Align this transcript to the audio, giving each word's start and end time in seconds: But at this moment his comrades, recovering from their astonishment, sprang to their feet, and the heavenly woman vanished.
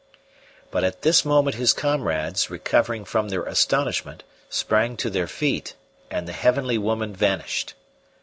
But 0.71 0.83
at 0.83 1.03
this 1.03 1.23
moment 1.23 1.57
his 1.57 1.73
comrades, 1.73 2.49
recovering 2.49 3.05
from 3.05 3.29
their 3.29 3.43
astonishment, 3.43 4.23
sprang 4.49 4.97
to 4.97 5.11
their 5.11 5.27
feet, 5.27 5.75
and 6.09 6.27
the 6.27 6.33
heavenly 6.33 6.79
woman 6.79 7.15
vanished. 7.15 7.75